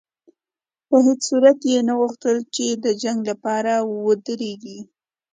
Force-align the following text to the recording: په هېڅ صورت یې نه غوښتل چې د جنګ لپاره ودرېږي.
په 0.87 0.95
هېڅ 1.05 1.19
صورت 1.29 1.59
یې 1.71 1.77
نه 1.87 1.93
غوښتل 1.99 2.37
چې 2.55 2.65
د 2.83 2.85
جنګ 3.03 3.19
لپاره 3.29 3.73
ودرېږي. 4.05 4.79